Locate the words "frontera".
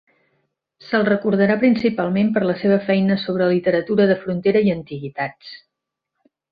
4.25-4.67